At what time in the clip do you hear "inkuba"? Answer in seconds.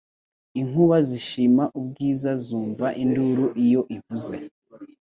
0.59-0.95